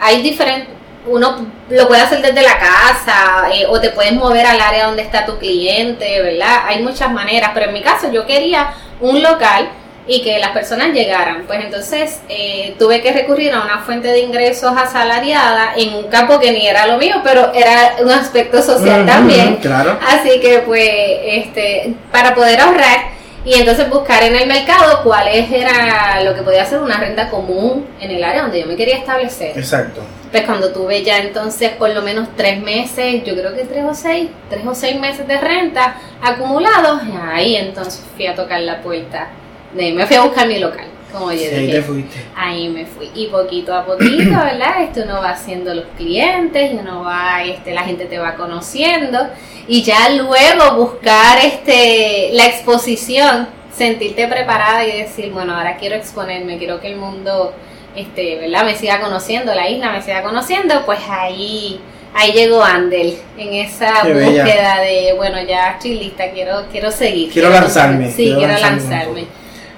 [0.00, 0.68] hay diferentes
[1.06, 5.02] uno lo puede hacer desde la casa eh, o te puedes mover al área donde
[5.02, 9.68] está tu cliente verdad hay muchas maneras pero en mi caso yo quería un local
[10.06, 14.20] y que las personas llegaran pues entonces eh, tuve que recurrir a una fuente de
[14.20, 19.06] ingresos asalariada en un campo que ni era lo mío pero era un aspecto social
[19.06, 19.98] también Claro.
[20.06, 20.90] Así que pues,
[21.24, 23.12] este, para poder ahorrar
[23.44, 27.86] y entonces buscar en el mercado cuál era lo que podía ser una renta común
[28.00, 29.56] en el área donde yo me quería establecer.
[29.56, 30.02] Exacto.
[30.32, 33.94] Pues cuando tuve ya entonces por lo menos tres meses, yo creo que tres o
[33.94, 39.28] seis, tres o seis meses de renta acumulados, ahí entonces fui a tocar la puerta,
[39.74, 41.72] de, me fui a buscar mi local, como yo Sí, ahí dije.
[41.78, 42.24] te fuiste.
[42.34, 43.10] Ahí me fui.
[43.14, 44.82] Y poquito a poquito, ¿verdad?
[44.82, 49.28] Este uno va haciendo los clientes y uno va, este, la gente te va conociendo.
[49.68, 56.56] Y ya luego buscar este la exposición, sentirte preparada y decir, bueno, ahora quiero exponerme,
[56.56, 57.54] quiero que el mundo
[57.96, 58.64] este, ¿verdad?
[58.64, 61.80] me siga conociendo, la isla me siga conociendo, pues ahí
[62.14, 64.44] ahí llegó Andel en esa Qué bella.
[64.44, 67.30] búsqueda de, bueno, ya estoy lista, quiero quiero seguir.
[67.32, 69.26] Quiero lanzarme, Sí, quiero quiero lanzarme.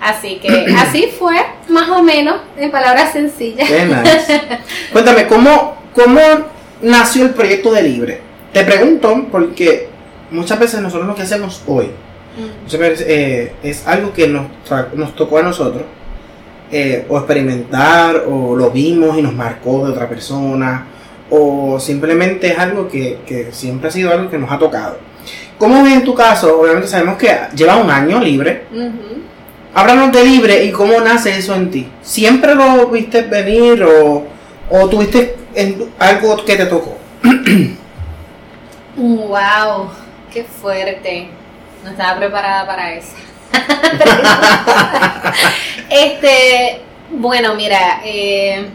[0.00, 0.48] Así que
[0.78, 1.36] así fue,
[1.68, 3.68] más o menos, en palabras sencillas.
[3.68, 4.42] Qué nice.
[4.92, 6.20] Cuéntame, ¿cómo, ¿cómo
[6.82, 8.20] nació el proyecto de Libre?
[8.52, 9.88] Te pregunto porque
[10.30, 11.90] muchas veces nosotros lo que hacemos hoy
[12.36, 14.46] Mm, muchas veces, eh, es algo que nos,
[14.94, 15.84] nos tocó a nosotros
[16.76, 20.86] eh, o experimentar o lo vimos y nos marcó de otra persona
[21.30, 24.98] o simplemente es algo que, que siempre ha sido algo que nos ha tocado.
[25.56, 26.60] ¿Cómo es en tu caso?
[26.60, 28.64] Obviamente sabemos que lleva un año libre.
[29.72, 31.88] Háblanos de libre y cómo nace eso en ti.
[32.02, 34.26] ¿Siempre lo viste venir o,
[34.68, 35.36] o tuviste
[36.00, 36.98] algo que te tocó?
[38.96, 39.90] Wow,
[40.32, 41.28] qué fuerte.
[41.84, 43.14] No estaba preparada para eso.
[45.90, 48.66] este, bueno, mira, eh,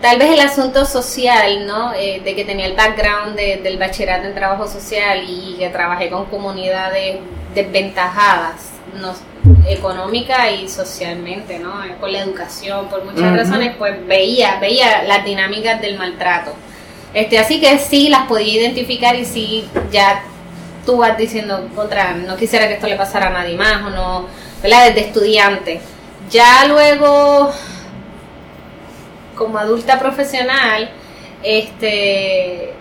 [0.00, 1.92] tal vez el asunto social, ¿no?
[1.94, 6.08] Eh, de que tenía el background de- del bachillerato en trabajo social y que trabajé
[6.10, 7.18] con comunidades
[7.54, 9.14] desventajadas, no,
[9.68, 11.84] económica y socialmente, ¿no?
[11.84, 16.52] Eh, Por la educación, por muchas razones, pues veía, veía las dinámicas del maltrato.
[17.14, 20.22] Este, así que sí las podía identificar y sí ya
[20.88, 24.26] tú vas diciendo contra, no quisiera que esto le pasara a nadie más o no,
[24.62, 24.86] ¿verdad?
[24.86, 25.80] Desde estudiante.
[26.30, 27.52] Ya luego,
[29.36, 30.88] como adulta profesional,
[31.42, 32.72] este,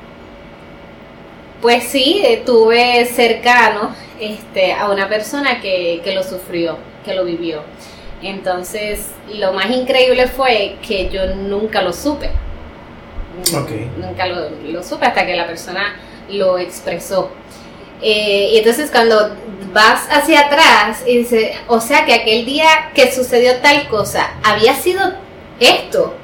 [1.61, 7.25] pues sí, eh, tuve cercano este, a una persona que, que lo sufrió, que lo
[7.25, 7.61] vivió.
[8.23, 12.29] Entonces, lo más increíble fue que yo nunca lo supe.
[13.53, 13.71] Ok.
[13.97, 15.93] Nunca lo, lo supe hasta que la persona
[16.29, 17.31] lo expresó.
[18.01, 19.35] Eh, y entonces cuando
[19.73, 24.75] vas hacia atrás y dices, o sea que aquel día que sucedió tal cosa, había
[24.75, 25.13] sido
[25.59, 26.15] esto.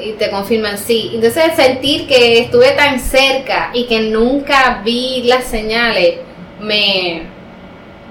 [0.00, 1.10] Y te confirman, sí.
[1.14, 6.18] Entonces sentir que estuve tan cerca y que nunca vi las señales,
[6.60, 7.22] me,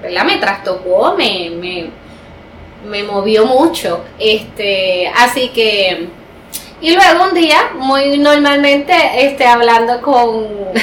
[0.02, 0.26] ¿verdad?
[0.26, 1.90] me trastocó, me, me,
[2.86, 4.04] me movió mucho.
[4.20, 6.08] Este, así que,
[6.82, 10.48] y luego un día, muy normalmente, este, hablando con,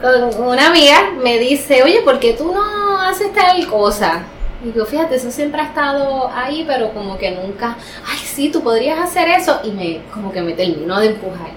[0.00, 4.22] con una amiga, me dice, oye, ¿por qué tú no haces tal cosa?
[4.64, 8.62] Y yo, fíjate, eso siempre ha estado ahí, pero como que nunca, ay, sí, tú
[8.62, 9.60] podrías hacer eso.
[9.62, 11.50] Y me, como que me terminó de empujar.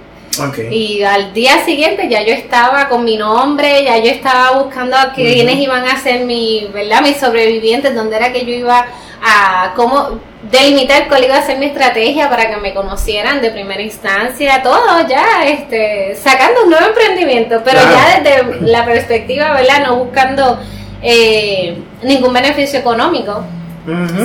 [0.72, 5.14] Y al día siguiente ya yo estaba con mi nombre, ya yo estaba buscando a
[5.14, 7.02] quiénes iban a ser mi, ¿verdad?
[7.02, 8.86] mis sobrevivientes, dónde era que yo iba
[9.24, 13.82] a cómo delimitar cuál iba a ser mi estrategia para que me conocieran de primera
[13.82, 17.92] instancia, todo ya este sacando un nuevo emprendimiento, pero Claro.
[17.96, 19.86] ya desde la perspectiva, ¿verdad?
[19.86, 20.60] No buscando
[21.04, 23.44] eh, ningún beneficio económico,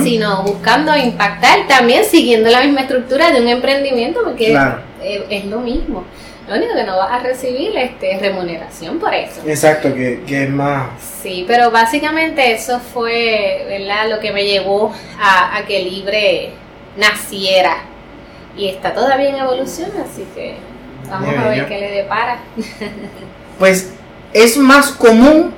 [0.03, 4.79] sino buscando impactar también siguiendo la misma estructura de un emprendimiento, porque Claro.
[5.29, 6.03] es lo mismo.
[6.47, 9.41] Lo único que no vas a recibir este, es remuneración por eso.
[9.45, 10.87] Exacto, que, que es más.
[11.21, 14.09] Sí, pero básicamente eso fue ¿verdad?
[14.09, 16.51] lo que me llevó a, a que Libre
[16.95, 17.77] naciera.
[18.55, 20.55] Y está todavía en evolución, así que
[21.09, 22.39] vamos a ver qué le depara.
[23.59, 23.91] Pues
[24.33, 25.51] es más común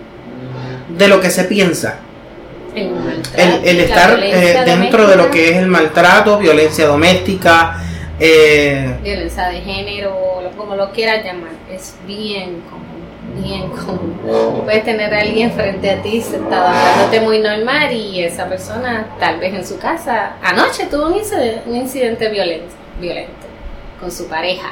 [0.97, 1.99] de lo que se piensa.
[2.75, 7.82] El, maltrato, El, estar eh, dentro de lo que es el maltrato, violencia doméstica,
[8.19, 10.13] Eh, violencia de género,
[10.58, 14.62] como lo quieras llamar, es bien común, bien común.
[14.65, 19.39] Puedes tener a alguien frente a ti sentado hablándote muy normal y esa persona tal
[19.39, 23.47] vez en su casa anoche tuvo un incidente, un incidente violento, violento
[23.99, 24.69] con su pareja.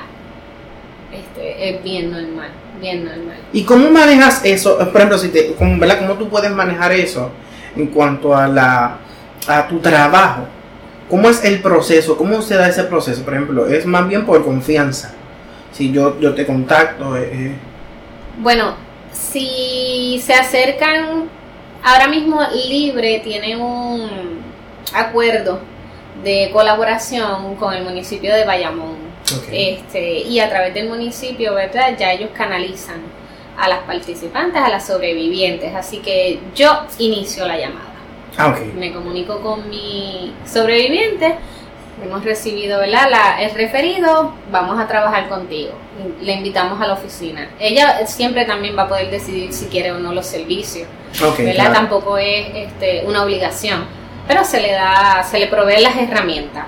[1.13, 2.49] Este, es bien normal,
[2.81, 3.38] bien normal.
[3.53, 4.77] ¿Y cómo manejas eso?
[4.77, 5.99] Por ejemplo, si te, ¿cómo, ¿verdad?
[5.99, 7.31] ¿cómo tú puedes manejar eso
[7.77, 8.97] en cuanto a, la,
[9.47, 10.47] a tu trabajo?
[11.09, 12.17] ¿Cómo es el proceso?
[12.17, 13.23] ¿Cómo se da ese proceso?
[13.23, 15.13] Por ejemplo, es más bien por confianza.
[15.71, 17.55] Si yo, yo te contacto, eh, eh,
[18.39, 18.75] Bueno,
[19.11, 21.29] si se acercan,
[21.83, 24.41] ahora mismo Libre tiene un
[24.93, 25.59] acuerdo
[26.23, 29.07] de colaboración con el municipio de Bayamón.
[29.51, 31.97] Este, y a través del municipio, ¿verdad?
[31.97, 33.01] Ya ellos canalizan
[33.57, 35.73] a las participantes, a las sobrevivientes.
[35.75, 37.87] Así que yo inicio la llamada.
[38.37, 38.55] Ah.
[38.75, 41.35] Me comunico con mi sobreviviente.
[42.03, 43.07] Hemos recibido ¿verdad?
[43.09, 45.71] La, el referido, vamos a trabajar contigo.
[46.21, 47.49] Le invitamos a la oficina.
[47.59, 50.87] Ella siempre también va a poder decidir si quiere o no los servicios.
[51.25, 51.53] Ok, ¿verdad?
[51.55, 51.73] claro.
[51.73, 53.85] Tampoco es este, una obligación,
[54.27, 56.65] pero se le da, se le provee las herramientas.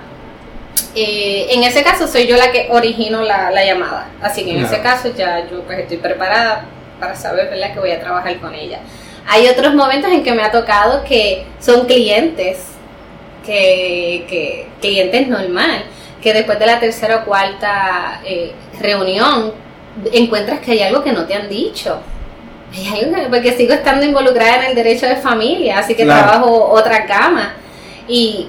[0.96, 4.60] Eh, en ese caso soy yo la que origino la, la llamada, así que en
[4.60, 4.74] Claro.
[4.74, 6.66] ese caso ya yo pues estoy preparada
[7.00, 7.74] para saber ¿verdad?
[7.74, 8.80] que voy a trabajar con ella.
[9.28, 12.58] Hay otros momentos en que me ha tocado que son clientes,
[13.46, 15.84] que, que clientes normal,
[16.22, 19.54] que después de la tercera o cuarta eh, reunión
[20.14, 22.00] encuentras que hay algo que no te han dicho.
[22.74, 26.24] Hay algo que- porque sigo estando involucrada en el derecho de familia, así que Claro.
[26.28, 27.54] trabajo otra cama.
[28.08, 28.48] Y,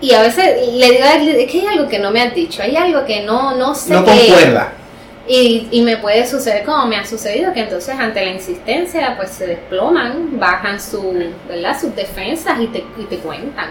[0.00, 2.34] y a veces le digo, a él, es que hay algo que no me has
[2.34, 4.20] dicho, hay algo que no, no sé No qué es".
[4.32, 4.72] concuerda.
[5.32, 9.30] Y, y me puede suceder como me ha sucedido, que entonces ante la insistencia pues
[9.30, 11.80] se desploman, bajan su, ¿verdad?
[11.80, 13.68] sus defensas y te, y te cuentan.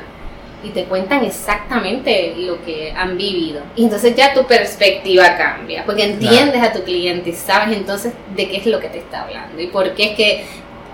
[0.63, 3.61] Y te cuentan exactamente lo que han vivido.
[3.75, 8.47] Y entonces ya tu perspectiva cambia, porque entiendes a tu cliente y sabes entonces de
[8.47, 10.45] qué es lo que te está hablando y por qué es que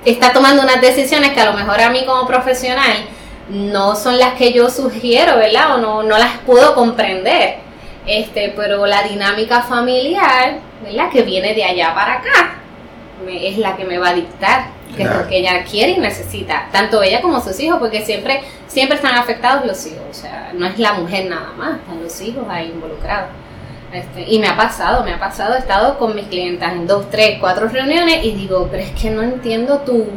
[0.04, 3.06] está tomando unas decisiones que a lo mejor a mí como profesional
[3.50, 5.76] no son las que yo sugiero, ¿verdad?
[5.76, 7.65] O no, no las puedo comprender.
[8.08, 11.10] Este, pero la dinámica familiar, ¿verdad?
[11.12, 12.56] Que viene de allá para acá,
[13.26, 15.98] me- es la que me va a dictar qué es lo que ella quiere y
[16.00, 20.52] necesita, tanto ella como sus hijos, porque siempre, siempre están afectados los hijos, o sea,
[20.54, 23.30] no es la mujer nada más, están los hijos ahí involucrados.
[23.92, 27.10] Este, y me ha pasado, me ha pasado, he estado con mis clientas en dos,
[27.10, 30.08] tres, cuatro reuniones y digo, pero es que no entiendo tu,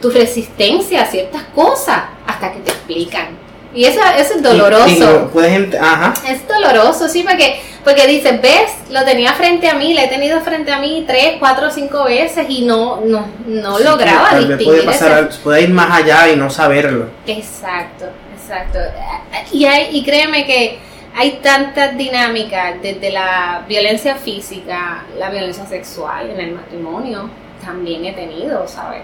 [0.00, 3.28] tu resistencia a ciertas cosas hasta que te explican.
[3.74, 4.86] Y eso, eso es doloroso.
[4.88, 6.12] Y- y lo puedes ent- Ajá.
[6.28, 10.40] Es doloroso, sí, porque, porque dices, ves, lo tenía frente a mí, la he tenido
[10.42, 14.66] frente a mí tres, cuatro, cinco veces y no, no, no Sí, lograba tal distinguir
[14.66, 17.06] puede pasar, ese- puede ir más allá y no saberlo.
[17.26, 18.06] Exacto,
[18.36, 18.78] exacto.
[19.52, 20.78] Y, hay, y créeme que
[21.16, 27.30] hay tantas dinámicas, desde la violencia física, la violencia sexual en el matrimonio,
[27.64, 29.02] también he tenido, ¿sabes?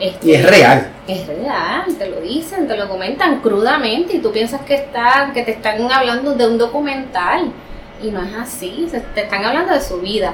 [0.00, 0.88] Este, Y es real.
[1.06, 5.42] Es real, te lo dicen, te lo comentan crudamente y tú piensas que están, que
[5.42, 7.52] te están hablando de un documental
[8.02, 10.32] y no es así, se- te están hablando de su vida,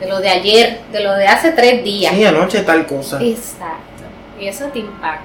[0.00, 2.14] de lo de ayer, de lo de hace tres días.
[2.14, 3.18] Sí, anoche tal cosa.
[3.22, 4.04] Exacto,
[4.40, 5.24] y eso te impacta.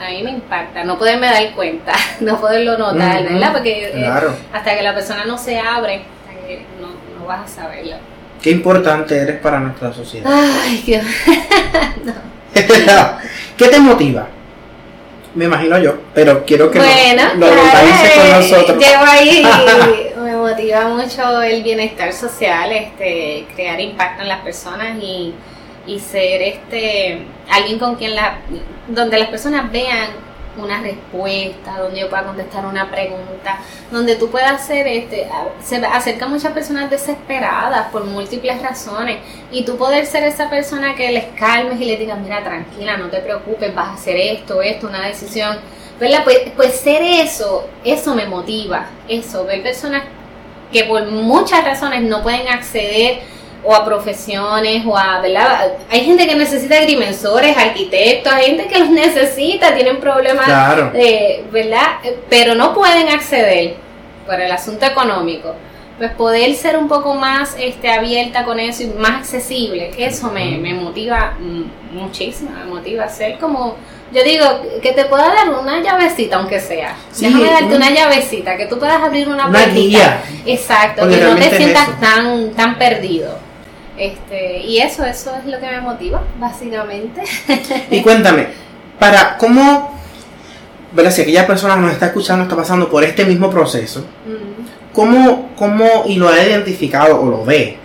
[0.00, 3.52] A mí me impacta, no poderme dar cuenta, no poderlo notar, ¿verdad?
[3.52, 4.10] Porque eh,
[4.52, 7.96] hasta que la persona no se abre, hasta que no, no vas a saberlo.
[8.42, 10.30] Qué importante eres para nuestra sociedad.
[10.32, 11.04] Ay, Dios.
[13.56, 14.28] ¿Qué te motiva?
[15.34, 18.78] Me imagino yo, pero quiero que bueno, lo, lo con claro, nosotros.
[18.78, 19.46] Llevo ahí,
[20.16, 25.34] me motiva mucho el bienestar social, este, crear impacto en las personas y,
[25.86, 28.38] y ser este alguien con quien la,
[28.88, 30.08] donde las personas vean
[30.56, 35.28] una respuesta, donde yo pueda contestar una pregunta, donde tú puedas hacer este,
[35.62, 39.18] se acerca muchas personas desesperadas por múltiples razones
[39.50, 43.08] y tú poder ser esa persona que les calmes y les digas, mira, tranquila, no
[43.08, 45.58] te preocupes, vas a hacer esto, esto, una decisión,
[46.00, 46.24] ¿verdad?
[46.24, 50.04] Pues, pues ser eso, eso me motiva, eso, ver personas
[50.72, 53.20] que por muchas razones no pueden acceder
[53.66, 55.72] o a profesiones o a, ¿verdad?
[55.90, 60.92] Hay gente que necesita agrimensores, arquitectos, hay gente que los necesita, tienen problemas Claro.
[60.94, 61.96] eh, ¿verdad?
[62.30, 63.74] Pero no pueden acceder
[64.24, 65.54] por el asunto económico.
[65.98, 70.58] Pues poder ser un poco más este, abierta con eso y más accesible, eso me,
[70.58, 71.32] me motiva
[71.90, 73.76] muchísimo, me motiva a ser como,
[74.12, 74.44] yo digo,
[74.82, 76.94] que te pueda dar una llavecita aunque sea.
[77.12, 79.80] Sí, Déjame darte un- una llavecita, que tú puedas abrir una, Una puertita.
[79.80, 80.22] guía.
[80.44, 83.38] Exacto, Porque que no te es sientas tan, tan perdido.
[83.98, 87.22] Este, y eso, eso es lo que me motiva, básicamente.
[87.90, 88.48] Y cuéntame,
[88.98, 89.94] para cómo,
[90.92, 91.10] ¿verdad?
[91.10, 94.92] Si aquella persona nos está escuchando, está pasando por este mismo proceso, Mm.
[94.94, 97.76] ¿cómo, cómo, y lo ha identificado o lo ve?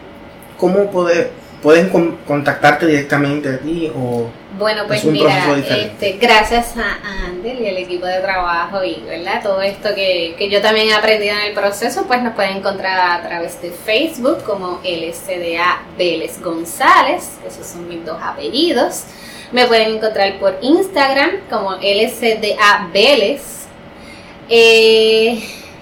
[0.57, 6.13] ¿Cómo puede, pueden con- contactarte directamente a ti o Bueno, pues Es un mira, este,
[6.13, 9.41] gracias a a Ander y el equipo de trabajo y ¿verdad?
[9.43, 12.99] todo esto que, que yo también he aprendido en el proceso, pues nos pueden encontrar
[12.99, 19.03] a través de Facebook como LCDA Vélez González, esos son mis dos apellidos.
[19.51, 23.41] Me pueden encontrar por Instagram como LCDA Vélez.
[24.49, 25.41] Eh,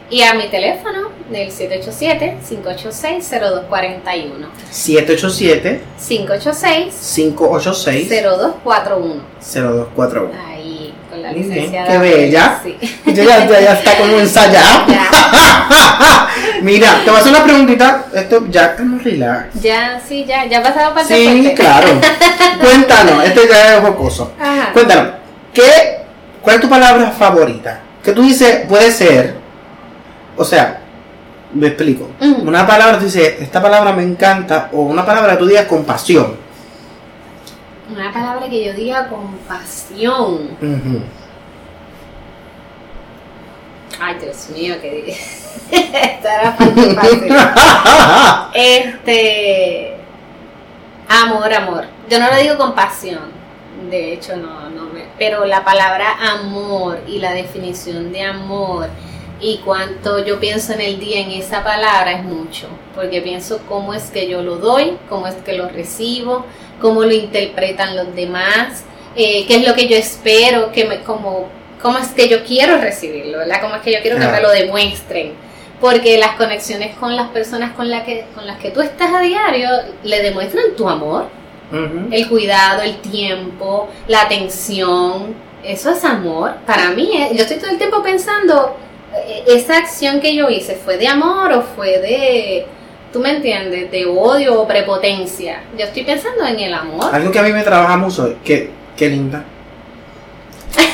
[0.09, 4.47] y a mi teléfono del 787-586-0241.
[4.71, 9.21] 787 586 586 0241.
[9.95, 10.31] 0241.
[10.47, 11.87] Ahí, con la licenciada.
[11.91, 12.59] qué bella.
[12.63, 12.77] Sí.
[13.09, 14.85] Ya, ya, ya, ya está como ensayada.
[14.87, 15.09] Ya,
[16.61, 18.05] Mira, te voy a hacer una preguntita.
[18.13, 19.61] Esto ya estamos relax.
[19.61, 21.53] ya, sí, ya, ya ha pasado parte Sí, fuerte.
[21.55, 21.87] claro.
[22.61, 24.31] Cuéntanos, esto ya es jocoso.
[24.39, 24.69] Ajá.
[24.73, 25.13] Cuéntanos,
[25.53, 25.99] ¿qué,
[26.41, 27.79] ¿cuál es tu palabra favorita?
[28.03, 29.35] Que tú dices, puede ser,
[30.39, 30.79] o sea,
[31.53, 32.09] me explico.
[32.21, 32.47] Ujú.
[32.47, 35.83] Una palabra, tú dices, esta palabra me encanta, o una palabra que tú digas con
[35.83, 36.37] pasión.
[37.93, 40.51] Una palabra que yo diga con pasión.
[40.61, 41.01] Ujú.
[44.01, 45.17] Ay, Dios mío, que
[45.71, 47.35] Esta era muy fácil.
[48.53, 49.97] Este.
[51.09, 51.85] Amor, amor.
[52.09, 53.39] Yo no lo digo con pasión.
[53.89, 55.03] De hecho, no, no me.
[55.17, 58.87] Pero la palabra amor y la definición de amor
[59.41, 62.67] y cuánto yo pienso en el día en esa palabra es mucho.
[62.95, 66.45] Porque pienso cómo es que yo lo doy, cómo es que lo recibo,
[66.81, 68.83] cómo lo interpretan los demás,
[69.15, 71.47] eh, qué es lo que yo espero, que me, cómo,
[71.81, 73.61] cómo es que yo quiero recibirlo, ¿verdad?
[73.61, 74.47] Cómo es que yo quiero que me Claro.
[74.47, 75.33] lo demuestren
[75.79, 79.21] porque las conexiones con las personas con, la que, con las que tú estás a
[79.21, 79.69] diario
[80.03, 81.27] le demuestran tu amor,
[81.71, 82.09] Ujú.
[82.11, 85.33] el cuidado, el tiempo, la atención.
[85.63, 86.55] Eso es amor.
[86.65, 88.75] Para mí, eh, yo estoy todo el tiempo pensando,
[89.47, 92.65] esa acción que yo hice fue de amor o fue de,
[93.11, 95.63] tú me entiendes, de odio o prepotencia.
[95.77, 97.13] Yo estoy pensando en el amor.
[97.13, 99.43] Algo que a mí me trabaja mucho, que, qué linda.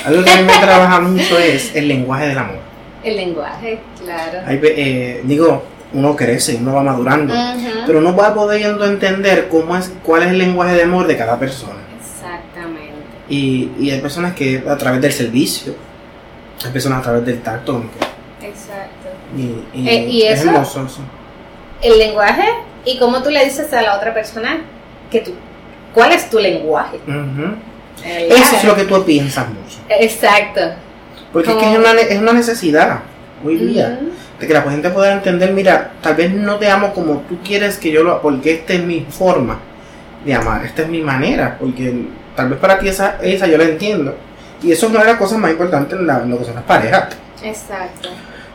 [0.05, 2.59] Algo que a mí me trabaja mucho es el lenguaje del amor.
[3.03, 4.39] El lenguaje, claro.
[4.45, 7.33] Hay eh, digo, uno crece, uno va madurando,
[7.85, 11.37] pero uno va pudiendo entender cómo es, cuál es el lenguaje de amor de cada
[11.37, 11.79] persona.
[11.99, 12.95] Exactamente.
[13.29, 15.75] Y, y hay personas que a través del servicio,
[16.71, 17.83] personas a través del tacto,
[18.41, 19.09] Exacto.
[19.35, 20.49] y, y Eh, ¿y es eso?
[20.49, 21.01] hermoso eso.
[21.81, 22.43] el lenguaje
[22.85, 24.61] y cómo tú le dices a la otra persona
[25.11, 25.31] que tú,
[25.93, 26.99] cuál es tu lenguaje.
[28.03, 29.77] Eso es lo que tú piensas mucho.
[29.89, 30.61] Exacto.
[31.33, 32.99] Porque es que es una, es una necesidad
[33.43, 33.99] hoy día.
[34.39, 37.77] De que la gente pueda entender, mira, tal vez no te amo como tú quieres
[37.77, 39.59] que yo lo porque esta es mi forma
[40.25, 41.93] de amar, esta es mi manera, porque
[42.35, 44.15] tal vez para ti esa, esa yo la entiendo.
[44.65, 46.55] Y eso es una de las cosas más importantes en, la- en lo que son
[46.55, 47.15] las parejas.
[47.43, 48.09] Exacto.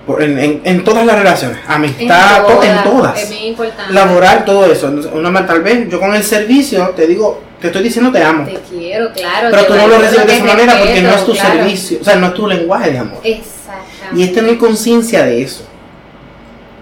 [0.07, 3.23] Por- En, en- en todas las relaciones, amistad, to- en todas.
[3.23, 3.93] Es muy importante.
[3.93, 4.89] Laboral, todo eso.
[5.13, 8.45] Una tal vez yo con el servicio te digo, te estoy diciendo te amo.
[8.47, 9.49] Te quiero, claro.
[9.51, 11.53] Pero tú no lo recibes de esa manera porque no es tu claro.
[11.55, 13.21] servicio, o sea, no es tu lenguaje de amor.
[13.23, 14.17] Exactamente.
[14.21, 15.65] Y es tener conciencia de eso.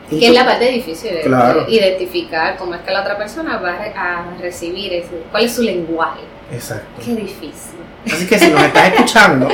[0.08, 1.64] Que es la parte difícil de Claro.
[1.66, 5.62] de identificar cómo es que la otra persona va a recibir ese, cuál es su
[5.62, 6.20] lenguaje.
[6.50, 7.02] Exacto.
[7.04, 7.76] Qué difícil.
[8.12, 9.48] Así que si nos estás escuchando,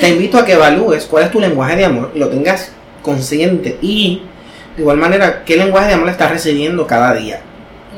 [0.00, 3.78] te invito a que evalúes cuál es tu lenguaje de amor y lo tengas consciente.
[3.82, 4.22] Y
[4.76, 7.40] de igual manera, qué lenguaje de amor estás recibiendo cada día.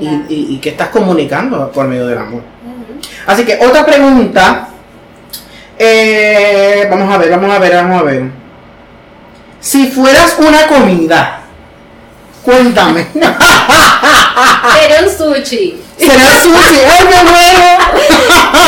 [0.00, 0.22] Y, Claro.
[0.28, 2.42] y, y qué estás comunicando por medio del amor.
[3.26, 4.68] Así que otra pregunta.
[5.78, 8.22] Eh, vamos a ver, vamos a ver, vamos a ver.
[9.60, 11.40] Si fueras una comida,
[12.44, 13.06] cuéntame.
[13.12, 15.80] Sería un sushi.
[15.96, 16.78] ¿Será sushi?
[16.88, 17.66] ¡Ay, me muero!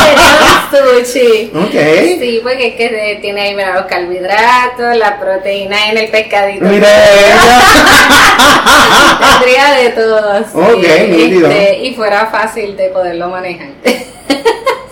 [0.04, 1.50] Sería sushi.
[1.54, 1.72] Ok.
[2.18, 6.64] Sí, porque es que tiene ahí mira, los carbohidratos, la proteína en el pescadito.
[6.64, 6.88] Mira.
[9.40, 10.38] Tendría de todo.
[10.38, 10.50] sí.
[10.54, 11.48] Ok, nítido.
[11.50, 13.68] Este, y fuera fácil de poderlo manejar.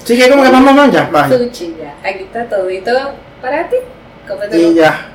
[0.04, 1.36] Sí, que como que vamos a ya, vaya.
[1.36, 1.94] Sushi ya.
[2.08, 2.90] Aquí está todito
[3.42, 3.76] para ti.
[4.26, 4.70] Cómetelo.
[4.70, 5.06] Y ya.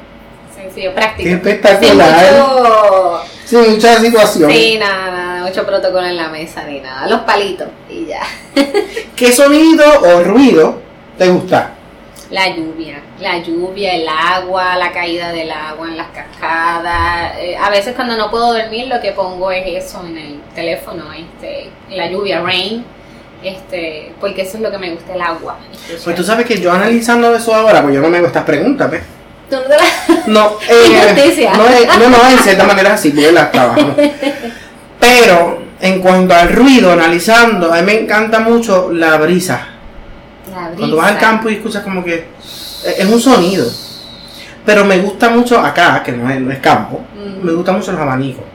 [0.56, 1.30] Sencillo, práctico.
[1.30, 2.20] Qué espectacular.
[2.20, 4.52] Sin mucho, Sin mucha situación.
[4.52, 7.08] sí, nada, nada, mucho protocolo en la mesa ni nada.
[7.08, 8.22] Los palitos y ya.
[9.16, 10.82] ¿Qué sonido o ruido
[11.18, 11.72] te gusta?
[12.30, 17.34] La lluvia, la lluvia, el agua, la caída del agua en las cascadas.
[17.38, 21.06] Eh, a veces cuando no puedo dormir lo que pongo es eso en el teléfono,
[21.14, 22.84] este, la lluvia, rain,
[23.44, 25.60] este, porque eso es lo que me gusta, el agua.
[26.04, 28.90] Pues tú sabes que yo analizando eso ahora, pues yo no me hago estas preguntas,
[28.90, 29.04] ¿ves?
[29.58, 31.14] Tú no te la- No, eh,
[31.58, 33.96] no, es- no, no, en cierta manera sí, porque las trabajo.
[35.00, 39.68] Pero en cuanto al ruido, analizando, a mí me encanta mucho la brisa.
[40.52, 43.66] la Cuando vas al campo y escuchas como que eh, es un sonido.
[44.66, 47.46] Pero me gusta mucho acá, que no es, no es campo, Mm.
[47.46, 48.46] me gusta mucho los abanicos.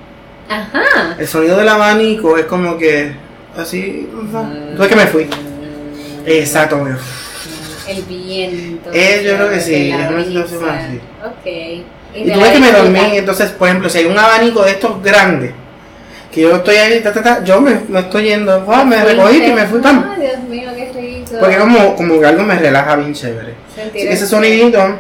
[0.49, 1.15] Ajá.
[1.19, 3.13] El sonido del abanico es como que
[3.57, 4.09] así.
[4.77, 5.29] Tuve que me fui.
[6.25, 6.97] Exacto, me
[7.89, 8.91] El viento.
[8.93, 10.79] Eh, yo creo que sí, situación brisa.
[10.79, 11.01] así.
[11.25, 11.47] Ok.
[12.15, 15.03] Y de tuve que me dormí, entonces, por ejemplo, si hay un abanico de estos
[15.03, 15.53] grandes,
[16.33, 18.85] que yo estoy ahí, ta, ta, ta, yo me, me estoy yendo, ¡guau!
[18.85, 20.09] me recogí y me fui tan.
[20.11, 21.37] Ay, Dios mío, qué rico.
[21.41, 23.55] Porque como, como que algo me relaja bien chévere.
[23.75, 24.99] Sentir que ese sonidito,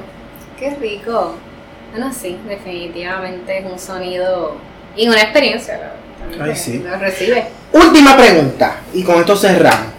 [0.58, 1.34] Qué rico.
[1.92, 4.56] Bueno, sí, definitivamente es un sonido
[4.96, 5.92] y una experiencia.
[6.40, 6.84] Ay, que sí.
[6.84, 7.44] Lo recibe.
[7.72, 9.97] última pregunta, y con esto cerramos.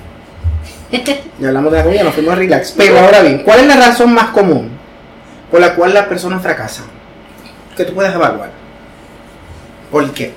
[1.40, 2.74] Ya hablamos de la comida, nos fuimos a relax.
[2.78, 4.70] Pero ahora bien, ¿cuál es la razón más común
[5.52, 6.86] por la cual las personas fracasan?
[7.78, 8.50] Que tú puedes evaluar.
[9.92, 10.34] ¿Por qué?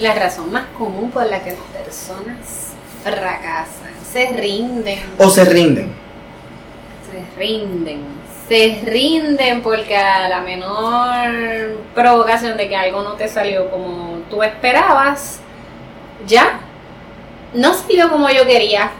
[0.00, 2.72] La razón más común por la que las personas
[3.04, 5.92] fracasan, se rinden, O se rinden.
[7.10, 8.00] se rinden,
[8.48, 14.42] se rinden porque a la menor provocación de que algo no te salió como tú
[14.42, 15.40] esperabas,
[16.26, 16.60] ya
[17.54, 18.90] no salió como yo quería.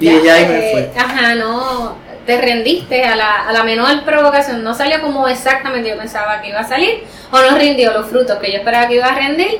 [0.00, 0.90] Y ya ahí me te- fue.
[0.96, 5.96] Ajá, no, te rendiste a la, a la menor provocación, no salió como exactamente yo
[5.98, 9.06] pensaba que iba a salir, o no rindió los frutos que yo esperaba que iba
[9.06, 9.58] a rendir,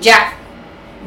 [0.00, 0.34] ya,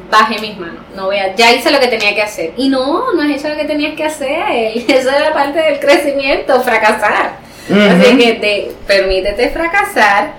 [0.09, 2.51] bajé mis manos, no voy a, ya hice lo que tenía que hacer.
[2.57, 4.41] Y no, no has hecho lo que tenías que hacer,
[4.87, 7.37] eso era parte del crecimiento, fracasar.
[7.67, 10.33] Así que te, permítete fracasar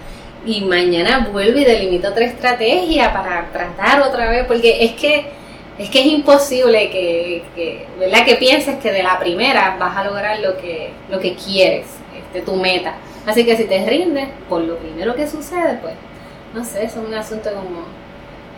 [0.44, 5.32] y mañana vuelve y delimita otra estrategia para tratar otra vez, porque es que
[5.78, 8.24] es que es imposible que, que, ¿verdad?
[8.24, 12.40] que pienses que de la primera vas a lograr lo que, lo que quieres, este,
[12.40, 12.94] tu meta.
[13.26, 15.94] Así que si te rindes por lo primero que sucede, pues,
[16.54, 17.84] no sé, es un asunto como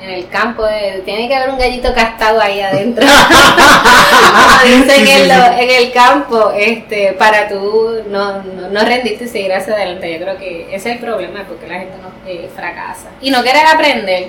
[0.02, 3.04] en el campo, de, tiene que haber un gallito castado ahí adentro.
[3.58, 8.80] Como dicen Sí, sí, en, lo- en el campo, este, para tú no, no, no
[8.84, 10.12] rendirte y seguir hacia adelante.
[10.12, 13.08] Yo creo que ese es el problema, porque la gente no eh, fracasa.
[13.20, 14.28] Y no querer aprender.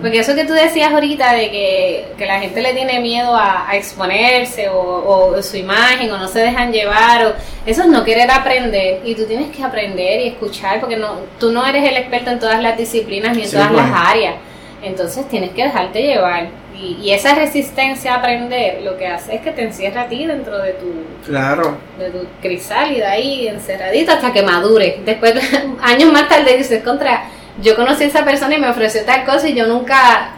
[0.00, 3.68] Porque eso que tú decías ahorita de que, que la gente le tiene miedo a,
[3.68, 7.32] a exponerse o, o su imagen o no se dejan llevar, o,
[7.66, 11.50] eso es no querer aprender y tú tienes que aprender y escuchar porque no, tú
[11.52, 13.82] no eres el experto en todas las disciplinas ni en Sí, todas pues.
[13.84, 14.34] las áreas.
[14.82, 16.48] Entonces tienes que dejarte llevar.
[16.74, 20.24] Y, y esa resistencia a aprender lo que hace es que te encierra a ti
[20.24, 20.86] dentro de tu,
[21.26, 21.76] Claro.
[21.98, 25.00] de tu crisálida ahí encerradita hasta que madure.
[25.04, 25.34] Después,
[25.82, 27.24] años más tarde, dices, contra,
[27.62, 30.30] yo conocí a esa persona y me ofreció tal cosa y yo nunca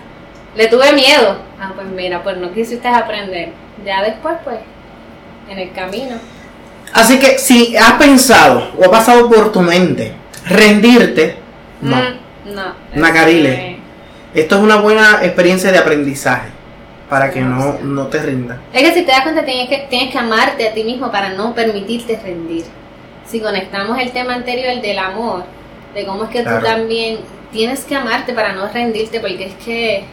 [0.57, 1.37] le tuve miedo.
[1.61, 3.51] Ah, pues mira, pues no quisiste aprender.
[3.87, 4.57] Ya después, pues,
[5.49, 6.17] en el camino.
[6.93, 10.13] Así que si has pensado o ha pasado por tu mente
[10.47, 11.37] rendirte,
[11.81, 11.97] no.
[11.97, 12.75] Mm, no.
[12.97, 13.72] Macarile.
[14.35, 16.49] Esto es una buena experiencia de aprendizaje
[17.11, 18.59] para que no, no te rindas.
[18.73, 21.31] Es que si te das cuenta tienes que, tienes que amarte a ti mismo para
[21.31, 22.65] no permitirte rendir.
[23.27, 25.45] Si conectamos el tema anterior del amor,
[25.95, 26.61] de cómo es que Claro.
[26.61, 27.19] tú también
[27.53, 30.05] tienes que amarte para no rendirte, porque es que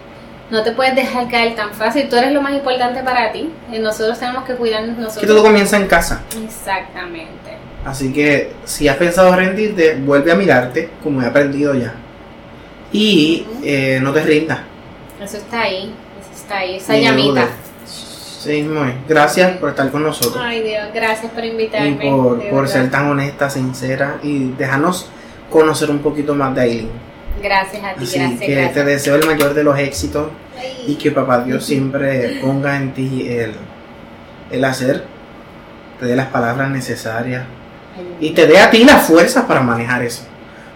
[0.52, 2.10] no te puedes dejar caer tan fácil.
[2.10, 3.50] Tú eres lo más importante para ti.
[3.72, 5.28] Y nosotros tenemos que cuidarnos Que nosotros.
[5.28, 6.22] todo comienza en casa.
[6.44, 7.52] Exactamente.
[7.86, 11.94] Así que si has pensado rendirte, vuelve a mirarte, como he aprendido ya.
[12.92, 14.60] Y eh, no te rindas.
[15.22, 15.94] Eso está ahí.
[16.20, 16.76] Eso está ahí.
[16.78, 17.48] Esa llamita.
[17.86, 18.94] Sí, es.
[19.08, 20.38] Gracias por estar con nosotros.
[20.42, 22.10] Ay Dios, gracias por y invitarme.
[22.10, 22.74] por, de por verdad.
[22.74, 25.10] ser tan honesta, sincera y dejarnos
[25.50, 26.90] conocer un poquito más de Aileen.
[27.44, 28.86] Gracias a ti, Así gracias, que te gracias.
[28.86, 30.86] deseo el mayor de los éxitos Ay.
[30.88, 33.52] y que papá Dios siempre ponga en ti el,
[34.52, 35.04] el hacer,
[36.00, 37.44] te dé las palabras necesarias
[38.22, 40.24] y te dé a ti las fuerzas para manejar eso.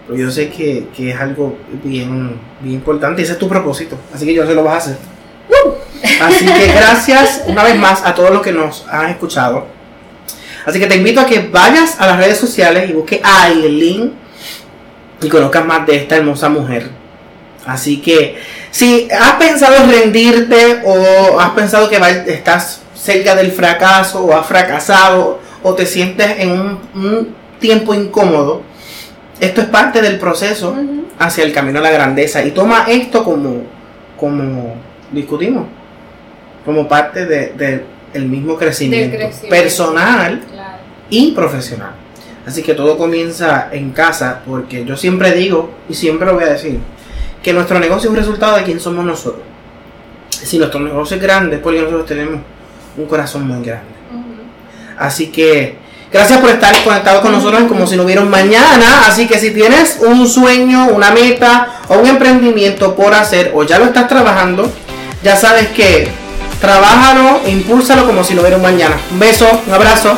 [0.06, 4.26] Pero yo sé que, que es algo bien, bien importante ese es tu propósito, así
[4.26, 4.96] que yo se lo vas a hacer.
[6.20, 9.66] Así que gracias una vez más a todos los que nos han escuchado.
[10.66, 14.14] Así que te invito a que vayas a las redes sociales y busques a Aileen
[15.20, 16.90] y conozcas más de esta hermosa mujer.
[17.66, 18.36] Así que
[18.70, 21.96] si has pensado en rendirte o has pensado que
[22.26, 28.62] estás cerca del fracaso o has fracasado o te sientes en un tiempo incómodo,
[29.40, 30.76] esto es parte del proceso
[31.18, 33.62] hacia el camino a la grandeza y toma esto como,
[34.16, 34.76] como
[35.12, 35.64] discutimos,
[36.64, 39.48] como parte de- de- del mismo crecimiento, crecimiento.
[39.48, 40.78] personal Claro.
[41.10, 41.92] y profesional.
[42.46, 46.48] Así que todo comienza en casa, porque yo siempre digo, y siempre lo voy a
[46.50, 46.78] decir,
[47.42, 49.42] que nuestro negocio es un resultado de quién somos nosotros.
[50.30, 52.40] Si nuestro negocio es grande, es porque nosotros tenemos
[52.96, 53.88] un corazón muy grande.
[54.98, 55.76] Así que
[56.14, 59.06] gracias por estar conectado con nosotros como si no hubiera un mañana.
[59.08, 63.80] Así que si tienes un sueño, una meta o un emprendimiento por hacer o ya
[63.80, 64.72] lo estás trabajando,
[65.24, 66.08] ya sabes que
[66.60, 68.96] trabájalo, impúlsalo como si no hubiera un mañana.
[69.10, 70.16] Un beso, un abrazo.